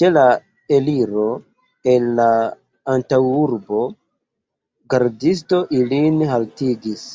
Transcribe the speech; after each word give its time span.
Ĉe 0.00 0.08
la 0.12 0.22
eliro 0.76 1.26
el 1.92 2.08
la 2.20 2.26
antaŭurbo 2.94 3.84
gardisto 4.96 5.62
ilin 5.82 6.18
haltigis. 6.32 7.06